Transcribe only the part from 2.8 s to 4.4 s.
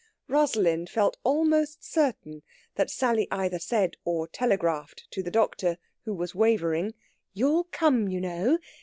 Sally either said or